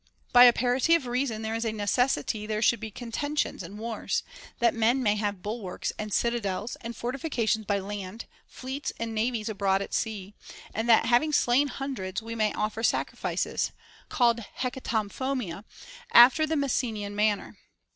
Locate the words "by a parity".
0.33-0.95